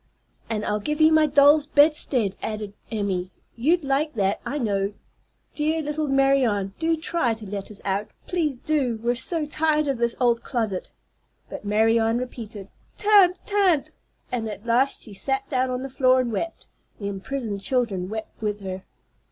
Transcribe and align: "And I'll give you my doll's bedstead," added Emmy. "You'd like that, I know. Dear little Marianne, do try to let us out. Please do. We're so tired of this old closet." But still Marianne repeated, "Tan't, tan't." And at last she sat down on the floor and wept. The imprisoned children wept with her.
"And 0.49 0.65
I'll 0.65 0.79
give 0.79 0.99
you 0.99 1.11
my 1.11 1.27
doll's 1.27 1.67
bedstead," 1.67 2.35
added 2.41 2.73
Emmy. 2.91 3.29
"You'd 3.55 3.83
like 3.83 4.15
that, 4.15 4.41
I 4.43 4.57
know. 4.57 4.93
Dear 5.53 5.83
little 5.83 6.07
Marianne, 6.07 6.73
do 6.79 6.95
try 6.95 7.35
to 7.35 7.45
let 7.45 7.69
us 7.69 7.81
out. 7.85 8.07
Please 8.25 8.57
do. 8.57 8.99
We're 9.03 9.13
so 9.13 9.45
tired 9.45 9.87
of 9.87 9.99
this 9.99 10.15
old 10.19 10.41
closet." 10.41 10.89
But 11.49 11.59
still 11.59 11.69
Marianne 11.69 12.17
repeated, 12.17 12.69
"Tan't, 12.97 13.41
tan't." 13.45 13.91
And 14.31 14.49
at 14.49 14.65
last 14.65 15.03
she 15.03 15.13
sat 15.13 15.47
down 15.51 15.69
on 15.69 15.83
the 15.83 15.87
floor 15.87 16.19
and 16.19 16.31
wept. 16.31 16.65
The 16.99 17.07
imprisoned 17.07 17.61
children 17.61 18.09
wept 18.09 18.41
with 18.41 18.61
her. 18.61 18.81